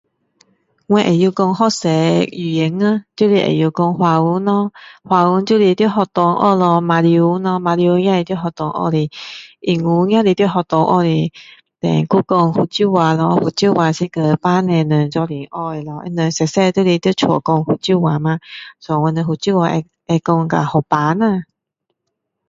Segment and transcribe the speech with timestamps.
[0.87, 9.11] 我会说蛮多语言啊就是会说华语咯华语就是在学校学马来文咯马来文也是在学校学的
[9.59, 11.31] 英文也是在学校学的
[11.81, 15.25] then 又说福州话咯福州话是跟爸妈们一起学
[15.75, 18.39] 的咯他们小小就是在家说福州话吗
[18.79, 21.43] so 我们福州话会说到很平啦